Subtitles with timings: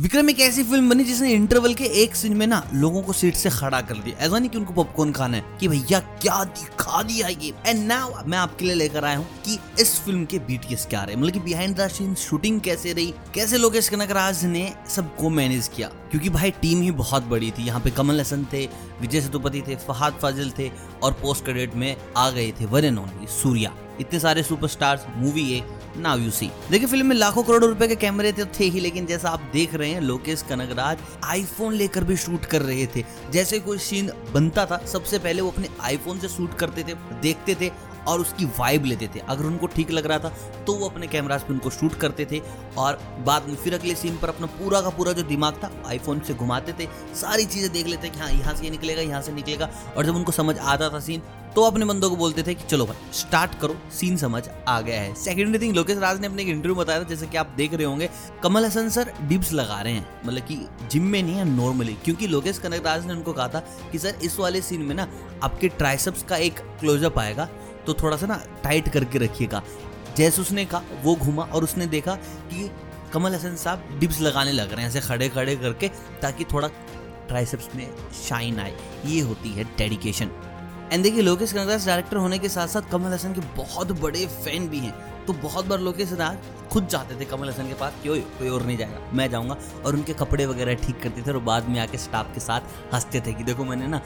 [0.00, 3.34] विक्रम एक ऐसी फ़िल्म बनी जिसने इंटरवल के एक सीन में ना लोगों को सीट
[3.34, 6.79] से खड़ा कर दिया। ऐसा नहीं कि उनको पॉपकॉर्न खाना है कि भैया, क्या दिखा
[6.82, 10.86] दिया ये। एंड नाउ मैं आपके लिए लेकर आया हूँ कि इस फ़िल्म के बीटीएस
[10.86, 15.30] क्या रहे मतलब कि बिहाइंड द सीन शूटिंग कैसे रही, कैसे लोकेश कनकराज ने सबको
[15.30, 15.88] मैनेज किया?
[16.10, 18.66] क्योंकि भाई टीम ही बहुत बड़ी थी। यहाँ पे कमल हसन थे,
[19.00, 20.70] विजय सेतुपति थे, फहाद फाजिल थे
[21.02, 25.52] और पोस्ट क्रेडिट में आ गए थे वन एंड ओनली सूर्या। इतने सारे सुपरस्टार्स मूवी
[25.52, 28.80] है नाउ यू सी देखिए फ़िल्म में लाखों करोड़ रुपए के कैमरे तो थे ही,
[28.80, 33.04] लेकिन जैसा आप देख रहे हैं, लोकेश कनगराज आईफोन लेकर भी शूट कर रहे थे।
[33.32, 37.54] जैसे कोई सीन बनता था, सबसे पहले वो अपने आईफोन से शूट करते थे देखते
[37.54, 40.32] थे। और उसकी वाइब लेते थे। अगर उनको ठीक लग रहा था
[40.66, 42.40] तो वो अपने कैमराज पे उनको शूट करते थे
[42.78, 46.20] और बाद में फिर अगले सीन पर अपना पूरा का पूरा जो दिमाग था आईफोन
[46.20, 49.32] से घुमाते थे। सारी चीज़ें देख लेते कि हाँ यहाँ से ये निकलेगा, यहाँ से
[49.32, 51.22] निकलेगा। और जब उनको समझ आता था सीन
[51.54, 55.00] तो अपने बंदों को बोलते थे कि चलो भाई स्टार्ट करो सीन समझ आ गया
[55.00, 57.74] है। सेकेंडरी थिंग लोकेश राज ने अपने एक इंटरव्यू बताया था, जैसे कि आप देख
[57.74, 58.08] रहे होंगे,
[58.42, 60.58] कमल हसन सर डिप्स लगा रहे हैं। मतलब कि
[60.90, 63.60] जिम में नहीं है नॉर्मली क्योंकि लोकेश कनक राज ने उनको कहा था
[63.92, 65.08] कि सर इस वाले सीन में ना,
[65.42, 67.48] आपके ट्राइसप्स का एक क्लोजअप आएगा
[67.86, 69.62] तो थोड़ा सा ना टाइट करके रखिएगा।
[70.16, 72.70] जैसे उसने कहा, वो घूमा और उसने देखा कि
[73.12, 75.88] कमल हसन साहब डिप्स लगाने लग रहे हैं, ऐसे खड़े खड़े करके
[76.22, 76.68] ताकि थोड़ा
[77.28, 77.88] ट्राइसेप्स में
[78.28, 78.74] शाइन आए।
[79.06, 80.30] ये होती है डेडिकेशन
[80.92, 84.68] एंड देखिए, लोकेश कनगराज डायरेक्टर होने के साथ साथ कमल हसन के बहुत बड़े फ़ैन
[84.68, 84.94] भी हैं।
[85.26, 86.38] तो बहुत बार लोकेश राज
[86.70, 89.94] खुद जाते थे कमल हसन के पास क्यों कोई और नहीं जाएगा, मैं जाऊँगा। और
[89.94, 93.32] उनके कपड़े वगैरह ठीक करते थे और बाद में आके स्टाफ के साथ हँसते थे
[93.32, 94.00] कि, देखो मैंने ना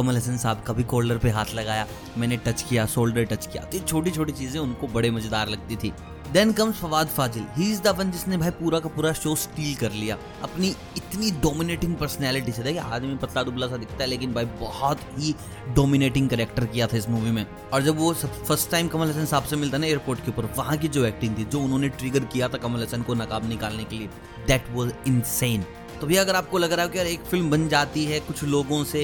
[0.00, 1.86] कमल हसन साहब का भी कोल्डर पे हाथ लगाया,
[2.18, 5.92] मैंने टच किया शोल्डर टच किया। तो छोटी छोटी चीज़ें उनको बड़े मज़ेदार लगती थी।
[6.32, 7.44] Then comes Fahadh Faasil.
[7.56, 11.30] He is the one जिसने भाई पूरा का पूरा शो स्टील कर लिया। अपनी इतनी
[11.42, 15.34] डोमिनेटिंग पर्सनैलिटी से। देखिए, आदमी पतला दुबला सा दिखता है, लेकिन भाई बहुत ही
[15.74, 19.44] डोमिनेटिंग करेक्टर किया था इस मूवी में। और जब वो फ़र्स्ट टाइम कमल हसन साहब
[19.44, 22.48] से मिलता ना एयरपोर्ट के ऊपर, वहाँ की जो एक्टिंग थी, जो उन्होंने ट्रिगर किया
[22.48, 24.08] था कमल हसन को नकाब निकालने के लिए
[24.46, 25.64] दैट वॉज़ इनसेन
[26.00, 28.42] तो भैया, अगर आपको लग रहा है कि यार एक फ़िल्म बन जाती है कुछ
[28.44, 29.00] लोगों से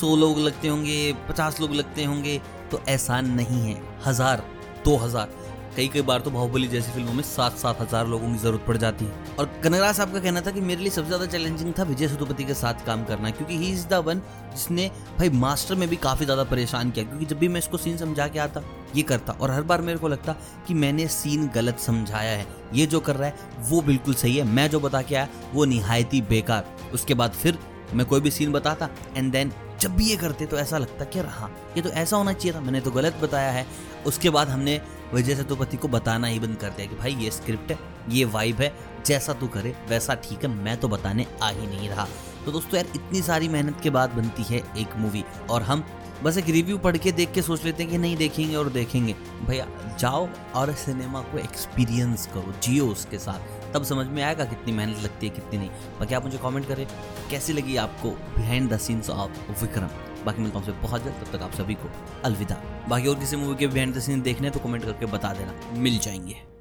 [0.00, 4.44] सौ लोग लगते होंगे, पचास लोग लगते होंगे तो ऐसा नहीं है। हज़ार,
[4.84, 5.36] दो हज़ार।
[5.76, 8.76] कई कई बार तो बाहुबली जैसी फ़िल्मों में सात सात हज़ार लोगों की ज़रूरत पड़
[8.76, 11.82] जाती है। और कनगरा साहब का कहना था कि मेरे लिए सबसे ज़्यादा चैलेंजिंग था
[11.82, 14.22] विजय सेतुपति के साथ काम करना, क्योंकि ही इज़ द वन
[14.52, 17.96] जिसने भाई मास्टर में भी काफ़ी ज़्यादा परेशान किया, क्योंकि जब भी मैं इसको सीन
[17.96, 18.62] समझा के आता,
[18.96, 20.36] ये करता। और हर बार मेरे को लगता
[20.68, 24.44] कि मैंने सीन गलत समझाया है। ये जो कर रहा है, वो बिल्कुल सही है।
[24.46, 27.58] मैं जो बता के आया, वो निहायती बेकार। उसके बाद फिर
[27.94, 31.18] मैं कोई भी सीन बताता एंड देन जब भी ये करते तो ऐसा लगता कि
[31.18, 33.66] हाँ ये तो ऐसा होना चाहिए था, मैंने तो गलत बताया है।
[34.06, 34.80] उसके बाद हमने
[35.14, 38.56] वजह सेतुपति को बताना ही बंद कर दिया कि भाई, ये स्क्रिप्ट है, ये वाइब
[38.56, 38.74] है,
[39.06, 42.06] जैसा तू करे, वैसा ठीक है, मैं तो बताने आ ही नहीं रहा।
[42.44, 45.84] तो दोस्तों यार, इतनी सारी मेहनत के बाद बनती है एक मूवी और हम
[46.22, 49.12] बस एक रिव्यू पढ़ के देख के सोच लेते हैं कि नहीं देखेंगे और देखेंगे।
[49.44, 49.66] भैया,
[50.00, 55.02] जाओ और सिनेमा को एक्सपीरियंस करो, जियो उसके साथ। तब समझ में आएगा कितनी मेहनत
[55.02, 56.86] लगती है, कितनी नहीं। बाकी आप मुझे कमेंट करें,
[57.30, 59.30] कैसी लगी आपको behind the scenes of
[59.60, 59.88] Vikram
[60.26, 61.90] बाकी मिलता हूँ बहुत जल्द तब तक आप सभी को
[62.24, 65.80] अलविदा। बाकी और किसी मूवी के बिहाइंड द सीन देखने तो कमेंट करके बता देना।
[65.80, 66.57] मिल जाएँगे।